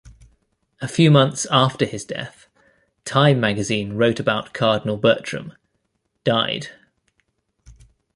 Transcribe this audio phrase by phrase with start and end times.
[0.81, 2.47] A few months after his death,
[3.05, 6.69] "Time" magazine wrote about Cardinal Bertram:Died.